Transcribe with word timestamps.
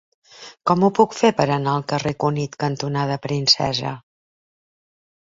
Com 0.69 0.85
ho 0.85 0.87
puc 0.99 1.11
fer 1.17 1.29
per 1.41 1.45
anar 1.55 1.75
al 1.79 1.85
carrer 1.93 2.13
Cunit 2.23 2.57
cantonada 2.65 3.19
Princesa? 3.27 3.93